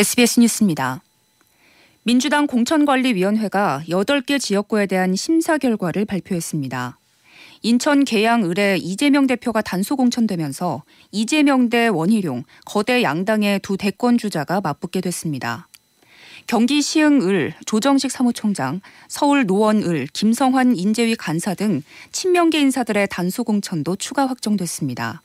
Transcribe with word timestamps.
SBS 0.00 0.40
뉴스입니다. 0.40 1.02
민주당 2.04 2.46
공천관리위원회가 2.46 3.82
8개 3.86 4.40
지역구에 4.40 4.86
대한 4.86 5.14
심사 5.14 5.58
결과를 5.58 6.06
발표했습니다. 6.06 6.96
인천 7.60 8.06
계양 8.06 8.48
을에 8.48 8.78
이재명 8.78 9.26
대표가 9.26 9.60
단수 9.60 9.96
공천되면서 9.96 10.84
이재명 11.12 11.68
대 11.68 11.88
원희룡, 11.88 12.44
거대 12.64 13.02
양당의 13.02 13.60
두 13.60 13.76
대권 13.76 14.16
주자가 14.16 14.62
맞붙게 14.62 15.02
됐습니다. 15.02 15.68
경기 16.46 16.80
시흥 16.80 17.20
을, 17.28 17.52
조정식 17.66 18.10
사무총장, 18.10 18.80
서울 19.06 19.44
노원 19.44 19.82
을, 19.82 20.06
김성환 20.14 20.76
인재위 20.76 21.14
간사 21.14 21.52
등 21.52 21.82
친명계 22.10 22.58
인사들의 22.58 23.06
단수 23.10 23.44
공천도 23.44 23.96
추가 23.96 24.24
확정됐습니다. 24.24 25.20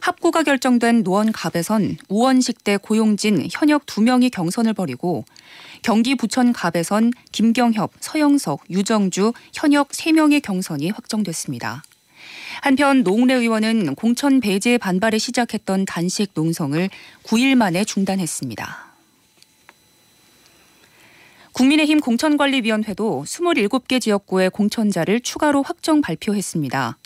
합구가 0.00 0.42
결정된 0.42 1.02
노원갑에선 1.02 1.96
우원식 2.08 2.64
대 2.64 2.76
고용진 2.76 3.46
현역 3.50 3.86
2명이 3.86 4.30
경선을 4.30 4.72
벌이고 4.72 5.24
경기 5.82 6.14
부천갑에선 6.14 7.12
김경협, 7.32 7.92
서영석, 8.00 8.64
유정주 8.70 9.32
현역 9.52 9.88
3명의 9.88 10.42
경선이 10.42 10.90
확정됐습니다. 10.90 11.82
한편 12.62 13.02
노웅래 13.02 13.34
의원은 13.34 13.94
공천 13.94 14.40
배제 14.40 14.76
반발에 14.78 15.18
시작했던 15.18 15.86
단식 15.86 16.32
농성을 16.34 16.90
9일 17.24 17.54
만에 17.54 17.84
중단했습니다. 17.84 18.90
국민의힘 21.52 22.00
공천관리위원회도 22.00 23.24
27개 23.26 24.00
지역구의 24.00 24.50
공천자를 24.50 25.20
추가로 25.20 25.62
확정 25.62 26.00
발표했습니다. 26.00 26.96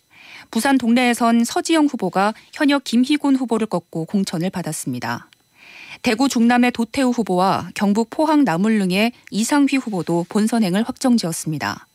부산 0.54 0.78
동래에선 0.78 1.42
서지영 1.42 1.86
후보가 1.86 2.32
현역 2.52 2.84
김희곤 2.84 3.34
후보를 3.34 3.66
꺾고 3.66 4.04
공천을 4.04 4.50
받았습니다. 4.50 5.28
대구 6.02 6.28
중남의 6.28 6.70
도태우 6.70 7.10
후보와 7.10 7.70
경북 7.74 8.08
포항 8.08 8.44
나물릉의 8.44 9.10
이상휘 9.32 9.78
후보도 9.78 10.26
본선행을 10.28 10.84
확정지었습니다. 10.84 11.88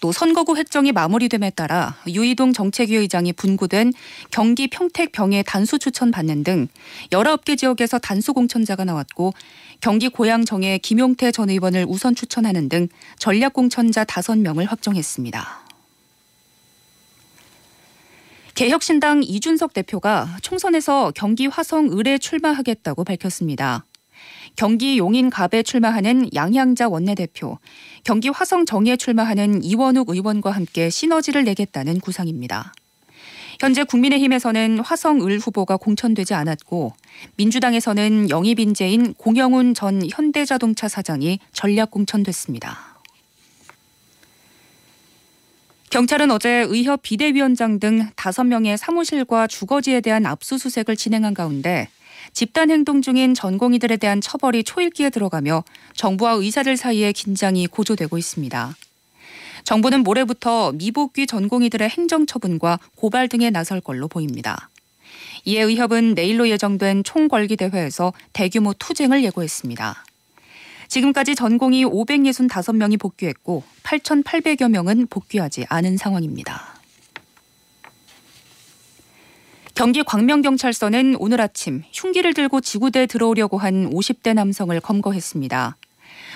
또 0.00 0.10
선거구 0.10 0.56
획정이 0.56 0.90
마무리됨에 0.90 1.50
따라 1.50 1.94
유이동 2.08 2.52
정책위 2.52 2.96
의장이 2.96 3.32
분구된 3.34 3.92
경기 4.32 4.66
평택 4.66 5.12
병에 5.12 5.44
단수 5.44 5.78
추천 5.78 6.10
받는 6.10 6.42
등 6.42 6.66
19개 7.10 7.56
지역에서 7.56 8.00
단수 8.00 8.34
공천자가 8.34 8.84
나왔고 8.86 9.34
경기 9.80 10.08
고양정의 10.08 10.80
김용태 10.80 11.30
전 11.30 11.48
의원을 11.48 11.86
우선 11.88 12.16
추천하는 12.16 12.68
등 12.68 12.88
전략 13.20 13.52
공천자 13.52 14.04
5명을 14.04 14.66
확정했습니다. 14.66 15.67
개혁신당 18.58 19.22
이준석 19.22 19.72
대표가 19.72 20.36
총선에서 20.42 21.12
경기 21.14 21.46
화성 21.46 21.96
을에 21.96 22.18
출마하겠다고 22.18 23.04
밝혔습니다. 23.04 23.84
경기 24.56 24.98
용인 24.98 25.30
갑에 25.30 25.62
출마하는 25.62 26.30
양향자 26.34 26.88
원내대표, 26.88 27.58
경기 28.02 28.28
화성 28.28 28.66
정의에 28.66 28.96
출마하는 28.96 29.62
이원욱 29.62 30.10
의원과 30.10 30.50
함께 30.50 30.90
시너지를 30.90 31.44
내겠다는 31.44 32.00
구상입니다. 32.00 32.72
현재 33.60 33.84
국민의힘에서는 33.84 34.80
화성 34.80 35.20
을 35.24 35.38
후보가 35.38 35.76
공천되지 35.76 36.34
않았고 36.34 36.94
민주당에서는 37.36 38.28
영입 38.30 38.58
인재인 38.58 39.14
공영훈 39.14 39.74
전 39.74 40.02
현대자동차 40.10 40.88
사장이 40.88 41.38
전략 41.52 41.92
공천됐습니다. 41.92 42.97
경찰은 45.90 46.30
어제 46.30 46.66
의협 46.68 47.00
비대위원장 47.02 47.80
등 47.80 48.10
5명의 48.14 48.76
사무실과 48.76 49.46
주거지에 49.46 50.02
대한 50.02 50.26
압수수색을 50.26 50.96
진행한 50.96 51.32
가운데 51.32 51.88
집단 52.34 52.70
행동 52.70 53.00
중인 53.00 53.32
전공의들에 53.34 53.96
대한 53.96 54.20
처벌이 54.20 54.64
초읽기에 54.64 55.08
들어가며 55.08 55.64
정부와 55.94 56.32
의사들 56.32 56.76
사이의 56.76 57.14
긴장이 57.14 57.66
고조되고 57.68 58.18
있습니다. 58.18 58.76
정부는 59.64 60.02
모레부터 60.02 60.72
미복귀 60.72 61.26
전공의들의 61.26 61.88
행정처분과 61.88 62.78
고발 62.96 63.28
등에 63.28 63.48
나설 63.50 63.80
걸로 63.80 64.08
보입니다. 64.08 64.68
이에 65.46 65.62
의협은 65.62 66.14
내일로 66.14 66.50
예정된 66.50 67.04
총궐기 67.04 67.56
대회에서 67.56 68.12
대규모 68.34 68.74
투쟁을 68.74 69.24
예고했습니다. 69.24 70.04
지금까지 70.88 71.34
전공이 71.34 71.84
565명이 71.84 72.98
복귀했고 72.98 73.62
8,800여 73.84 74.70
명은 74.70 75.06
복귀하지 75.08 75.66
않은 75.68 75.96
상황입니다. 75.96 76.78
경기 79.74 80.02
광명경찰서는 80.02 81.16
오늘 81.20 81.40
아침 81.40 81.84
흉기를 81.92 82.34
들고 82.34 82.60
지구대에 82.60 83.06
들어오려고 83.06 83.58
한 83.58 83.88
50대 83.90 84.34
남성을 84.34 84.78
검거했습니다. 84.80 85.76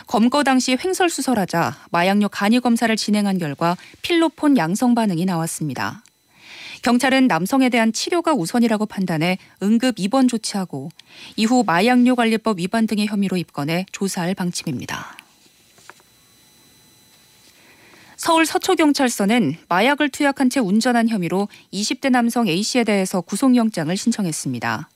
검거 0.07 0.45
당시 0.45 0.77
횡설수설하자 0.77 1.77
마약류 1.91 2.29
간이 2.31 2.61
검사를 2.61 2.95
진행한 2.95 3.39
결과 3.39 3.77
필로폰 4.03 4.57
양성 4.57 4.95
반응이 4.95 5.25
나왔습니다. 5.25 6.05
경찰은 6.83 7.29
남성에 7.29 7.69
대한 7.69 7.93
치료가 7.93 8.35
우선이라고 8.35 8.87
판단해 8.87 9.39
응급 9.63 9.99
입원 9.99 10.29
조치하고 10.29 10.91
이후 11.37 11.63
마약류 11.65 12.17
관리법 12.17 12.59
위반 12.59 12.87
등의 12.87 13.07
혐의로 13.07 13.37
입건해 13.37 13.87
조사할 13.93 14.35
방침입니다. 14.35 15.17
서울 18.17 18.47
서초경찰서는 18.47 19.57
마약을 19.69 20.09
투약한 20.11 20.49
채 20.49 20.61
운전한 20.61 21.09
혐의로 21.09 21.49
20대 21.73 22.11
남성 22.11 22.47
A씨에 22.47 22.85
대해서 22.85 23.21
구속영장을 23.21 23.97
신청했습니다. 23.97 24.89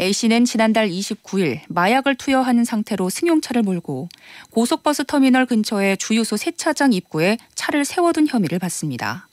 A씨는 0.00 0.44
지난달 0.44 0.88
29일 0.88 1.60
마약을 1.68 2.16
투여하는 2.16 2.64
상태로 2.64 3.10
승용차를 3.10 3.62
몰고 3.62 4.08
고속버스 4.50 5.04
터미널 5.06 5.46
근처의 5.46 5.98
주유소 5.98 6.36
세차장 6.36 6.92
입구에 6.92 7.38
차를 7.54 7.84
세워둔 7.84 8.26
혐의를 8.28 8.58
받습니다. 8.58 9.27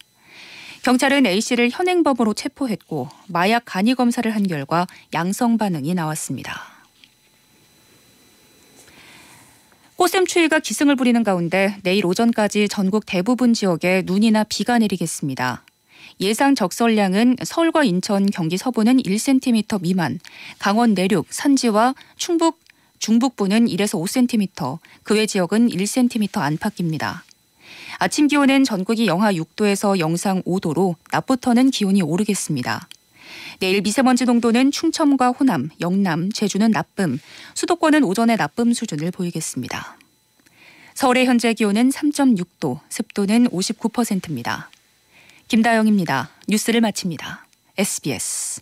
경찰은 0.85 1.25
A씨를 1.25 1.72
현행범으로 1.72 2.35
체포했고 2.35 3.09
마약 3.25 3.63
간이 3.66 3.96
검사를 3.96 4.29
한 4.29 4.46
결과 4.46 4.85
양성 5.16 5.57
반응이 5.57 5.96
나왔습니다. 5.96 6.62
꽃샘 9.96 10.28
추위가 10.28 10.59
기승을 10.59 10.96
부리는 10.96 11.23
가운데 11.23 11.75
내일 11.81 12.06
오전까지 12.06 12.68
전국 12.68 13.07
대부분 13.07 13.56
지역에 13.56 14.03
눈이나 14.06 14.44
비가 14.44 14.78
내리겠습니다. 14.78 15.63
예상 16.19 16.53
적설량은 16.53 17.38
서울과 17.44 17.84
인천, 17.84 18.28
경기 18.28 18.56
서부는 18.56 18.97
1cm 18.97 19.81
미만, 19.81 20.19
강원 20.59 20.94
내륙, 20.94 21.25
산지와 21.31 21.96
충북, 22.16 22.59
중북부는 23.00 23.66
1에서 23.66 24.00
5cm, 24.00 24.78
그 25.02 25.16
외 25.16 25.25
지역은 25.25 25.69
1cm 25.69 26.38
안팎입니다. 26.38 27.25
아침 27.98 28.28
기온은 28.28 28.64
전국이 28.64 29.08
영하 29.08 29.32
6도에서 29.34 30.00
영상 30.00 30.42
5도로 30.44 30.96
낮부터는 31.12 31.72
기온이 31.72 32.02
오르겠습니다. 32.02 32.88
내일 33.60 33.82
미세먼지 33.82 34.26
농도는 34.26 34.72
충청과 34.72 35.30
호남, 35.30 35.70
영남, 35.80 36.32
제주는 36.32 36.70
나쁨, 36.72 37.20
수도권은 37.54 38.04
오전에 38.04 38.36
나쁨 38.36 38.74
수준을 38.74 39.12
보이겠습니다. 39.12 39.98
서울의 40.94 41.26
현재 41.26 41.54
기온은 41.54 41.90
3.6도, 41.90 42.80
습도는 42.90 43.50
59%입니다. 43.50 44.70
김다영입니다. 45.48 46.30
뉴스를 46.48 46.82
마칩니다. 46.82 47.46
SBS 47.78 48.62